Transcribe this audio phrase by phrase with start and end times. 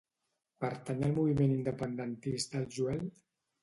[0.65, 3.09] Pertany al moviment independentista el Joel?